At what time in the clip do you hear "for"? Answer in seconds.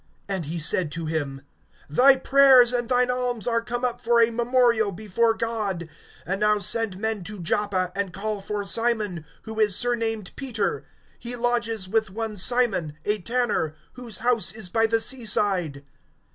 4.01-4.19, 8.41-8.65